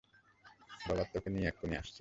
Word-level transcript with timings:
রবার্তোকে 0.85 1.29
নিয়ে 1.29 1.47
এক্ষুণি 1.47 1.75
আসছি। 1.77 1.89